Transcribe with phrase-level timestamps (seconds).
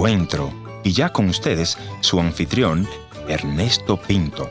[0.00, 0.50] encuentro.
[0.82, 2.88] Y ya con ustedes, su anfitrión,
[3.28, 4.48] Ernesto Pinto.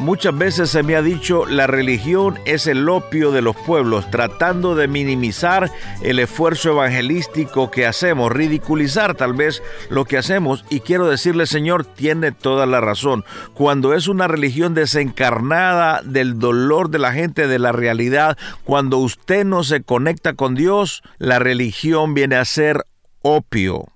[0.00, 4.74] Muchas veces se me ha dicho la religión es el opio de los pueblos, tratando
[4.74, 5.70] de minimizar
[6.02, 10.64] el esfuerzo evangelístico que hacemos, ridiculizar tal vez lo que hacemos.
[10.68, 13.24] Y quiero decirle, Señor, tiene toda la razón.
[13.54, 19.44] Cuando es una religión desencarnada del dolor de la gente, de la realidad, cuando usted
[19.44, 22.84] no se conecta con Dios, la religión viene a ser
[23.22, 23.86] opio,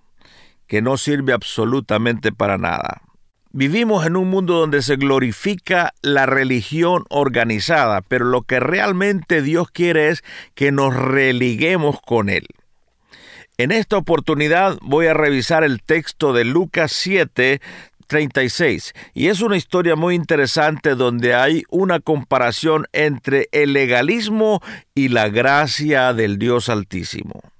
[0.72, 3.02] que no sirve absolutamente para nada.
[3.50, 9.70] Vivimos en un mundo donde se glorifica la religión organizada, pero lo que realmente Dios
[9.70, 12.46] quiere es que nos religuemos con Él.
[13.58, 17.60] En esta oportunidad voy a revisar el texto de Lucas 7,
[18.06, 18.94] 36.
[19.12, 24.62] Y es una historia muy interesante donde hay una comparación entre el legalismo
[24.94, 27.51] y la gracia del Dios Altísimo.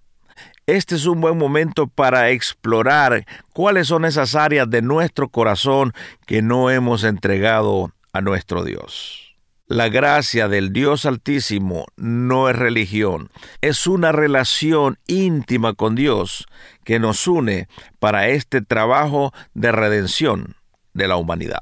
[0.67, 5.93] Este es un buen momento para explorar cuáles son esas áreas de nuestro corazón
[6.25, 9.35] que no hemos entregado a nuestro Dios.
[9.67, 16.47] La gracia del Dios Altísimo no es religión, es una relación íntima con Dios
[16.85, 17.67] que nos une
[17.99, 20.55] para este trabajo de redención
[20.93, 21.61] de la humanidad.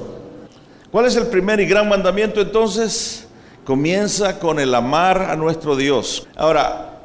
[0.92, 3.26] ¿Cuál es el primer y gran mandamiento entonces?
[3.64, 6.26] Comienza con el amar a nuestro Dios.
[6.36, 7.00] Ahora,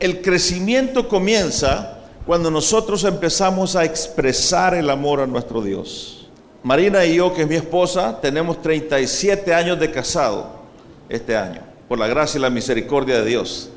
[0.00, 6.28] el crecimiento comienza cuando nosotros empezamos a expresar el amor a nuestro Dios.
[6.64, 10.62] Marina y yo, que es mi esposa, tenemos 37 años de casado
[11.08, 13.68] este año por la gracia y la misericordia de Dios.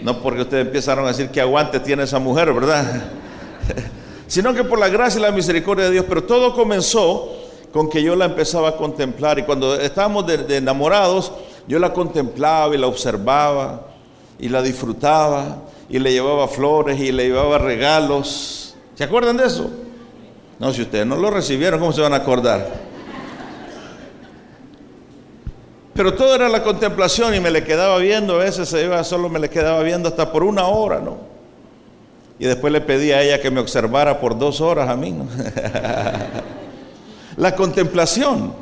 [0.00, 3.02] No porque ustedes empezaron a decir que aguante tiene esa mujer, ¿verdad?
[4.26, 6.06] Sino que por la gracia y la misericordia de Dios.
[6.08, 7.30] Pero todo comenzó
[7.70, 11.32] con que yo la empezaba a contemplar y cuando estábamos de, enamorados,
[11.68, 13.88] yo la contemplaba y la observaba
[14.38, 15.58] y la disfrutaba
[15.90, 18.74] y le llevaba flores y le llevaba regalos.
[18.94, 19.68] ¿Se acuerdan de eso?
[20.58, 22.89] No, si ustedes no lo recibieron, ¿cómo se van a acordar?
[26.00, 29.28] Pero todo era la contemplación y me le quedaba viendo, a veces se iba, solo
[29.28, 31.18] me le quedaba viendo hasta por una hora, ¿no?
[32.38, 35.14] Y después le pedí a ella que me observara por dos horas a mí,
[37.36, 38.54] la contemplación.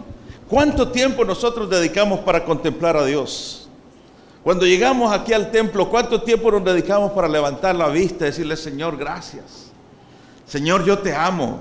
[0.49, 3.69] ¿Cuánto tiempo nosotros dedicamos para contemplar a Dios?
[4.43, 8.56] Cuando llegamos aquí al templo, ¿cuánto tiempo nos dedicamos para levantar la vista y decirle,
[8.56, 9.70] Señor, gracias?
[10.44, 11.60] Señor, yo te amo,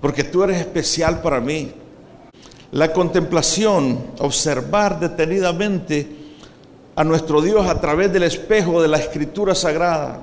[0.00, 1.72] porque tú eres especial para mí.
[2.72, 6.06] La contemplación, observar detenidamente
[6.94, 10.22] a nuestro Dios a través del espejo de la escritura sagrada,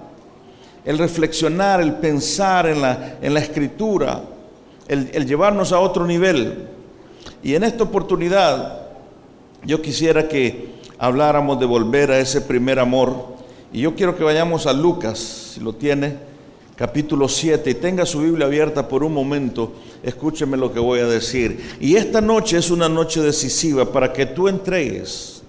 [0.86, 4.22] el reflexionar, el pensar en la, en la escritura,
[4.88, 6.68] el, el llevarnos a otro nivel.
[7.44, 8.88] Y en esta oportunidad
[9.64, 13.36] yo quisiera que habláramos de volver a ese primer amor.
[13.74, 15.20] Y yo quiero que vayamos a Lucas,
[15.54, 16.16] si lo tiene,
[16.78, 19.74] capítulo 7, y tenga su Biblia abierta por un momento
[20.04, 21.76] escúcheme lo que voy a decir.
[21.80, 25.42] Y esta noche es una noche decisiva para que tú entregues,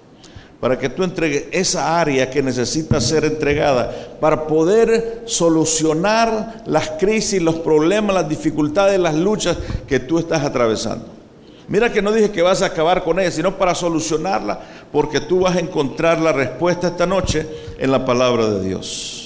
[0.61, 7.41] para que tú entregues esa área que necesita ser entregada, para poder solucionar las crisis,
[7.41, 9.57] los problemas, las dificultades, las luchas
[9.87, 11.07] que tú estás atravesando.
[11.69, 14.59] Mira que no dije que vas a acabar con ella, sino para solucionarla,
[14.91, 17.47] porque tú vas a encontrar la respuesta esta noche
[17.79, 19.18] en la palabra de Dios.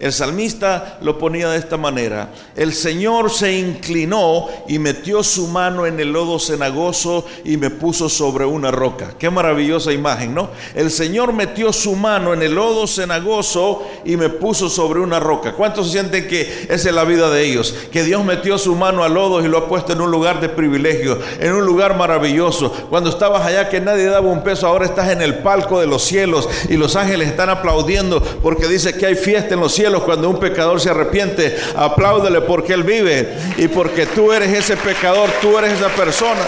[0.00, 2.30] El salmista lo ponía de esta manera.
[2.56, 8.08] El Señor se inclinó y metió su mano en el lodo cenagoso y me puso
[8.08, 9.12] sobre una roca.
[9.18, 10.48] Qué maravillosa imagen, ¿no?
[10.74, 15.52] El Señor metió su mano en el lodo cenagoso y me puso sobre una roca.
[15.52, 17.74] ¿Cuántos sienten que esa es la vida de ellos?
[17.92, 20.48] Que Dios metió su mano al lodo y lo ha puesto en un lugar de
[20.48, 22.72] privilegio, en un lugar maravilloso.
[22.88, 26.02] Cuando estabas allá que nadie daba un peso, ahora estás en el palco de los
[26.04, 30.30] cielos y los ángeles están aplaudiendo porque dice que hay fiesta en los cielos cuando
[30.30, 35.58] un pecador se arrepiente, apláudele porque Él vive y porque tú eres ese pecador, tú
[35.58, 36.42] eres esa persona.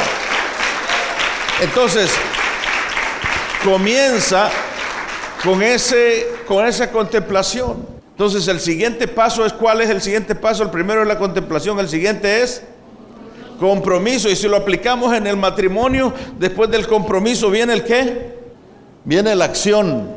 [1.60, 2.10] Entonces,
[3.64, 4.50] comienza
[5.42, 7.86] con, ese, con esa contemplación.
[8.10, 10.62] Entonces el siguiente paso es cuál es el siguiente paso.
[10.62, 12.62] El primero es la contemplación, el siguiente es
[13.58, 14.28] compromiso.
[14.28, 18.36] Y si lo aplicamos en el matrimonio, después del compromiso viene el qué?
[19.04, 20.08] Viene la acción,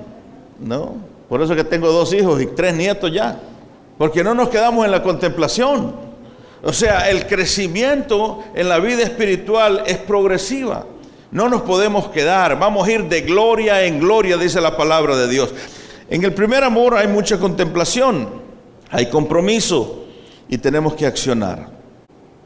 [0.60, 1.15] ¿no?
[1.30, 3.40] Por eso que tengo dos hijos y tres nietos ya.
[3.98, 5.96] Porque no nos quedamos en la contemplación.
[6.64, 10.86] O sea, el crecimiento en la vida espiritual es progresiva.
[11.32, 15.28] No nos podemos quedar, vamos a ir de gloria en gloria, dice la palabra de
[15.28, 15.54] Dios.
[16.10, 18.30] En el primer amor hay mucha contemplación,
[18.90, 20.06] hay compromiso
[20.48, 21.68] y tenemos que accionar.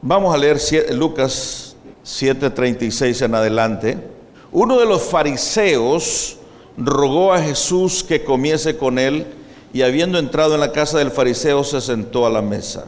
[0.02, 0.58] Vamos a leer
[0.94, 3.98] Lucas 7:36 en adelante.
[4.52, 6.39] Uno de los fariseos
[6.78, 9.26] rogó a Jesús que comiese con él
[9.74, 12.86] y habiendo entrado en la casa del fariseo se sentó a la mesa.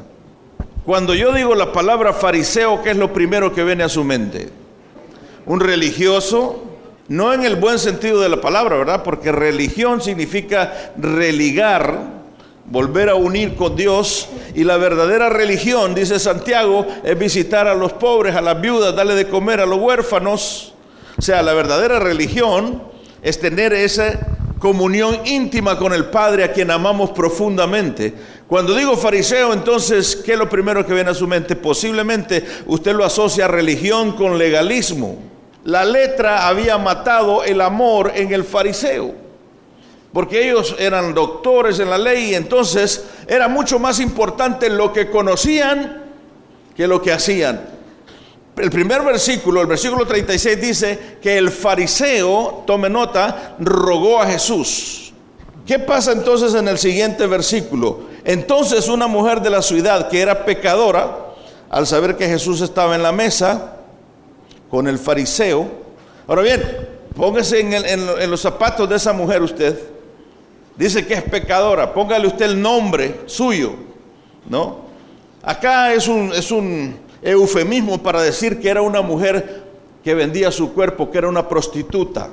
[0.86, 4.50] Cuando yo digo la palabra fariseo, ¿qué es lo primero que viene a su mente?
[5.45, 6.63] Un religioso,
[7.07, 9.04] no en el buen sentido de la palabra, ¿verdad?
[9.04, 12.00] Porque religión significa religar,
[12.66, 14.27] volver a unir con Dios.
[14.56, 19.13] Y la verdadera religión, dice Santiago, es visitar a los pobres, a las viudas, darle
[19.13, 20.74] de comer a los huérfanos.
[21.18, 22.91] O sea, la verdadera religión
[23.22, 24.20] es tener esa
[24.60, 28.14] comunión íntima con el Padre a quien amamos profundamente.
[28.48, 31.56] Cuando digo fariseo, entonces, ¿qué es lo primero que viene a su mente?
[31.56, 35.18] Posiblemente usted lo asocia a religión con legalismo.
[35.64, 39.14] La letra había matado el amor en el fariseo,
[40.12, 45.10] porque ellos eran doctores en la ley y entonces era mucho más importante lo que
[45.10, 46.04] conocían
[46.76, 47.81] que lo que hacían.
[48.57, 55.13] El primer versículo, el versículo 36 dice que el fariseo, tome nota, rogó a Jesús.
[55.65, 58.01] ¿Qué pasa entonces en el siguiente versículo?
[58.25, 61.18] Entonces una mujer de la ciudad que era pecadora,
[61.69, 63.77] al saber que Jesús estaba en la mesa
[64.69, 65.69] con el fariseo,
[66.27, 66.62] ahora bien,
[67.15, 69.80] póngase en, los zapatos de esa mujer usted,
[70.75, 73.74] dice que es pecadora, póngale usted el nombre suyo,
[74.50, 74.92] ¿no?
[75.44, 79.64] Acá es un, es un, eufemismo para decir que era una mujer
[80.04, 82.30] que vendía su cuerpo, que era una prostituta.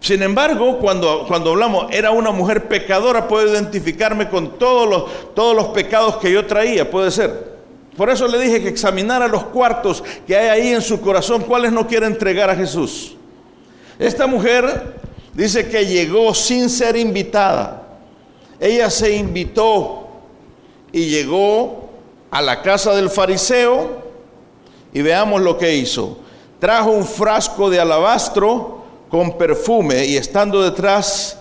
[0.00, 5.54] Sin embargo, cuando, cuando hablamos, era una mujer pecadora, puedo identificarme con todos los, todos
[5.54, 7.50] los pecados que yo traía, puede ser.
[7.96, 11.70] Por eso le dije que examinara los cuartos que hay ahí en su corazón, cuáles
[11.70, 13.14] no quiere entregar a Jesús.
[13.98, 14.94] Esta mujer
[15.34, 17.82] dice que llegó sin ser invitada.
[18.58, 20.08] Ella se invitó
[20.92, 21.89] y llegó
[22.30, 24.02] a la casa del fariseo
[24.92, 26.18] y veamos lo que hizo.
[26.58, 31.38] Trajo un frasco de alabastro con perfume y estando detrás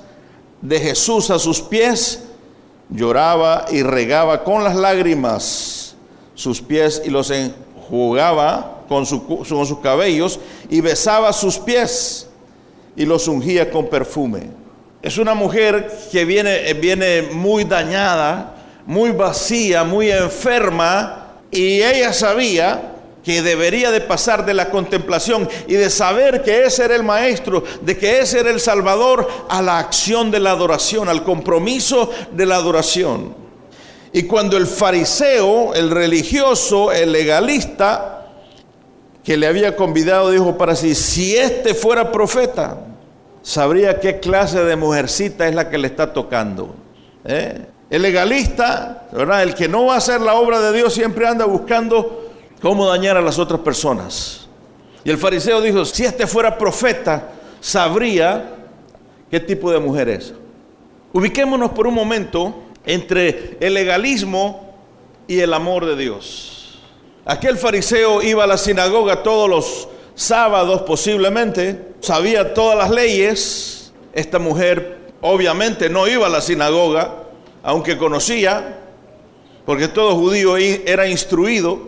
[0.61, 2.23] de Jesús a sus pies,
[2.89, 5.95] lloraba y regaba con las lágrimas
[6.33, 10.39] sus pies y los enjugaba con, con sus cabellos
[10.69, 12.27] y besaba sus pies
[12.95, 14.49] y los ungía con perfume.
[15.01, 18.55] Es una mujer que viene, viene muy dañada,
[18.85, 25.73] muy vacía, muy enferma, y ella sabía que debería de pasar de la contemplación y
[25.73, 29.77] de saber que ese era el maestro, de que ese era el salvador, a la
[29.77, 33.35] acción de la adoración, al compromiso de la adoración.
[34.11, 38.15] Y cuando el fariseo, el religioso, el legalista,
[39.23, 42.79] que le había convidado, dijo para sí, si este fuera profeta,
[43.43, 46.73] sabría qué clase de mujercita es la que le está tocando.
[47.25, 47.65] ¿Eh?
[47.89, 49.43] El legalista, ¿verdad?
[49.43, 52.29] El que no va a hacer la obra de Dios siempre anda buscando
[52.61, 54.47] cómo dañar a las otras personas.
[55.03, 57.29] Y el fariseo dijo, si este fuera profeta,
[57.59, 58.55] sabría
[59.31, 60.33] qué tipo de mujer es.
[61.13, 64.75] Ubiquémonos por un momento entre el legalismo
[65.27, 66.79] y el amor de Dios.
[67.25, 73.93] Aquel fariseo iba a la sinagoga todos los sábados posiblemente, sabía todas las leyes.
[74.13, 77.18] Esta mujer obviamente no iba a la sinagoga,
[77.63, 78.79] aunque conocía,
[79.65, 81.79] porque todo judío era instruido,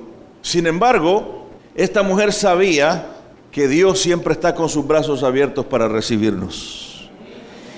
[0.41, 3.07] sin embargo, esta mujer sabía
[3.51, 7.09] que Dios siempre está con sus brazos abiertos para recibirnos.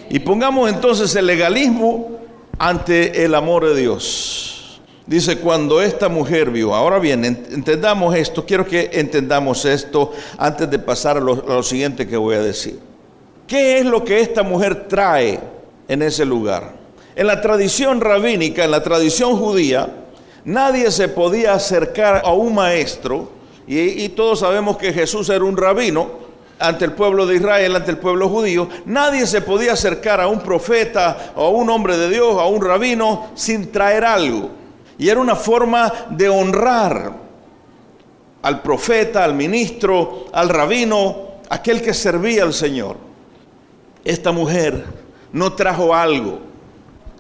[0.09, 2.19] Y pongamos entonces el legalismo
[2.57, 4.81] ante el amor de Dios.
[5.05, 10.79] Dice, cuando esta mujer vio, ahora bien, entendamos esto, quiero que entendamos esto antes de
[10.79, 12.79] pasar a lo, siguiente que voy a decir.
[13.45, 15.39] ¿Qué es lo que esta mujer trae
[15.89, 16.82] en ese lugar?
[17.15, 19.88] En la tradición rabínica, en la tradición judía,
[20.46, 23.32] nadie se podía acercar a un maestro,
[23.65, 26.24] y, todos sabemos que Jesús era un rabino,
[26.60, 30.39] ante el pueblo de Israel, ante el pueblo judío, nadie se podía acercar a un
[30.41, 34.50] profeta o a un hombre de Dios, a un rabino, sin traer algo.
[34.98, 37.13] Y era una forma de honrar
[38.41, 41.15] al profeta, al ministro, al rabino,
[41.50, 42.98] aquel que servía al Señor.
[44.03, 44.86] Esta mujer
[45.32, 46.52] no trajo algo.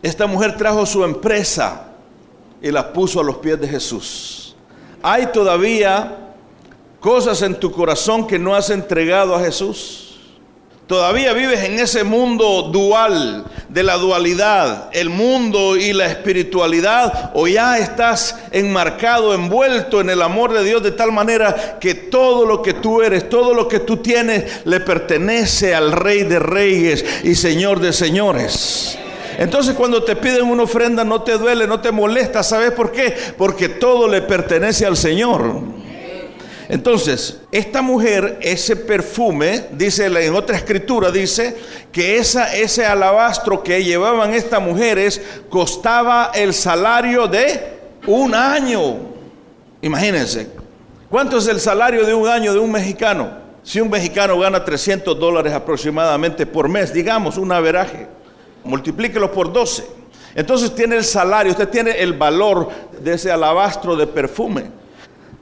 [0.03, 1.85] Esta mujer trajo su empresa
[2.61, 4.53] y la puso a los pies de Jesús.
[5.01, 6.17] Hay todavía
[6.99, 10.19] cosas en tu corazón que no has entregado a Jesús.
[10.87, 17.47] Todavía vives en ese mundo dual, de la dualidad, el mundo y la espiritualidad, o
[17.47, 22.61] ya estás enmarcado, envuelto en el amor de Dios de tal manera que todo lo
[22.61, 27.35] que tú eres, todo lo que tú tienes, le pertenece al Rey de Reyes y
[27.35, 28.99] Señor de Señores.
[29.37, 33.15] Entonces cuando te piden una ofrenda no te duele, no te molesta, ¿sabes por qué?
[33.37, 35.61] Porque todo le pertenece al Señor.
[36.69, 41.55] Entonces, esta mujer, ese perfume, dice en otra escritura, dice
[41.91, 47.73] que esa, ese alabastro que llevaban estas mujeres costaba el salario de
[48.07, 48.95] un año.
[49.81, 50.47] Imagínense,
[51.09, 53.43] ¿cuánto es el salario de un año de un mexicano?
[53.61, 58.07] Si un mexicano gana 300 dólares aproximadamente por mes, digamos, un averaje,
[58.63, 59.85] multiplíquelo por 12.
[60.35, 64.83] Entonces tiene el salario, usted tiene el valor de ese alabastro de perfume.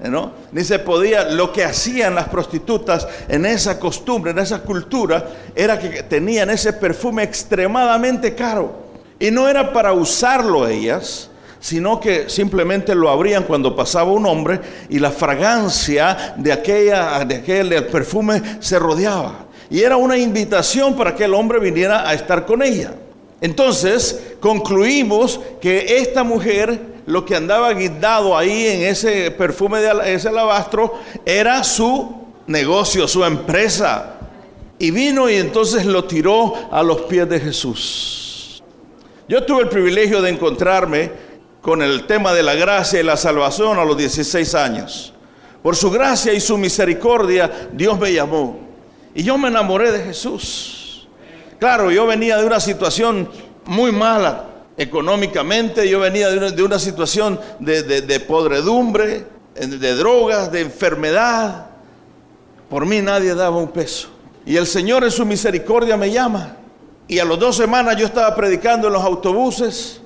[0.09, 0.31] ¿no?
[0.51, 5.77] Ni se podía, lo que hacían las prostitutas en esa costumbre, en esa cultura, era
[5.77, 8.81] que tenían ese perfume extremadamente caro.
[9.19, 14.59] Y no era para usarlo ellas, sino que simplemente lo abrían cuando pasaba un hombre
[14.89, 19.45] y la fragancia de, aquella, de aquel perfume se rodeaba.
[19.69, 22.95] Y era una invitación para que el hombre viniera a estar con ella.
[23.41, 30.29] Entonces concluimos que esta mujer lo que andaba guindado ahí en ese perfume de ese
[30.29, 30.93] alabastro
[31.25, 34.17] era su negocio, su empresa.
[34.77, 38.63] Y vino y entonces lo tiró a los pies de Jesús.
[39.27, 41.11] Yo tuve el privilegio de encontrarme
[41.61, 45.13] con el tema de la gracia y la salvación a los 16 años.
[45.61, 48.59] Por su gracia y su misericordia, Dios me llamó.
[49.13, 50.80] Y yo me enamoré de Jesús.
[51.61, 53.29] Claro, yo venía de una situación
[53.65, 54.45] muy mala,
[54.77, 61.67] económicamente, yo venía de una, situación de, podredumbre, de drogas, de enfermedad.
[62.67, 64.07] Por mí nadie daba un peso.
[64.43, 66.57] Y el Señor en su misericordia me llama.
[67.07, 70.01] Y a las dos semanas yo estaba predicando en los autobuses,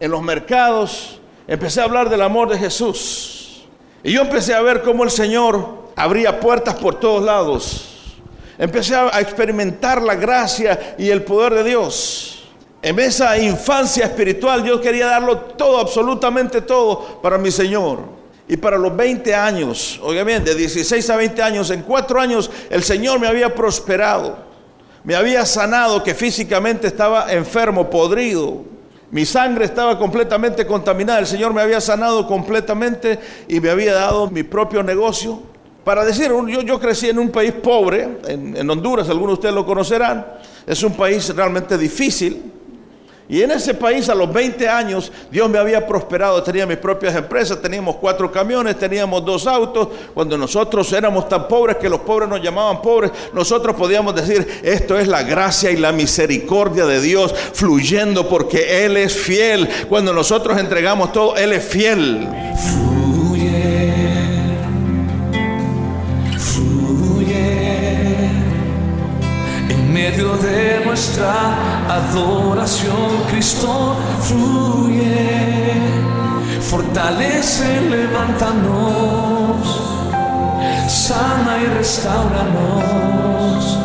[0.00, 1.20] en los mercados.
[1.46, 3.68] Empecé a hablar del amor de Jesús.
[4.02, 7.91] Y yo empecé a ver cómo el Señor abría puertas por todos lados.
[8.58, 12.32] Empecé a experimentar la gracia y el poder de Dios.
[12.82, 18.00] En esa infancia espiritual yo quería darlo todo, absolutamente todo para mi Señor.
[18.48, 22.82] Y para los 20 años, obviamente, de 16 a 20 años, en cuatro años el
[22.82, 24.36] Señor me había prosperado.
[25.04, 28.62] Me había sanado que físicamente estaba enfermo, podrido.
[29.12, 31.20] Mi sangre estaba completamente contaminada.
[31.20, 35.51] El Señor me había sanado completamente y me había dado mi propio negocio.
[35.84, 39.54] Para decir, yo, yo crecí en un país pobre, en, en Honduras, algunos de ustedes
[39.54, 40.24] lo conocerán.
[40.66, 42.52] Es un país realmente difícil.
[43.28, 47.14] Y en ese país a los 20 años Dios me había prosperado, tenía mis propias
[47.14, 49.88] empresas, teníamos cuatro camiones, teníamos dos autos.
[50.12, 54.98] Cuando nosotros éramos tan pobres que los pobres nos llamaban pobres, nosotros podíamos decir, esto
[54.98, 59.66] es la gracia y la misericordia de Dios fluyendo porque Él es fiel.
[59.88, 62.28] Cuando nosotros entregamos todo, Él es fiel.
[70.02, 71.32] Medio de nuestra
[71.88, 75.76] adoración, Cristo fluye,
[76.60, 79.80] fortalece, levántanos,
[80.88, 83.78] sana y restauranos,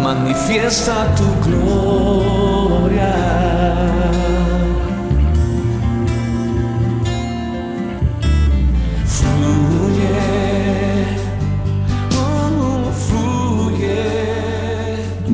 [0.00, 2.47] manifiesta tu gloria.